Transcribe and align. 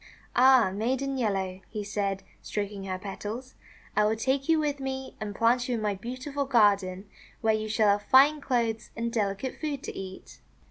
"Ah, 0.35 0.71
Maiden 0.73 1.15
Yellow," 1.15 1.61
he 1.69 1.83
said, 1.83 2.23
stroking 2.41 2.85
her 2.85 2.97
petals, 2.97 3.53
<f*I 3.95 4.03
will 4.05 4.15
take 4.15 4.49
you 4.49 4.57
with 4.57 4.79
me, 4.79 5.15
and 5.19 5.35
plant 5.35 5.69
you 5.69 5.75
in 5.75 5.81
my 5.83 5.93
beautiful 5.93 6.45
garden, 6.45 7.05
where 7.41 7.53
you 7.53 7.69
shall 7.69 7.89
have 7.89 8.01
fine 8.09 8.41
clothes 8.41 8.89
and 8.95 9.13
delicate 9.13 9.59
food 9.61 9.83
to 9.83 9.95
eat." 9.95 10.39